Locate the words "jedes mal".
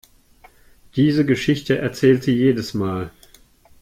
2.33-3.11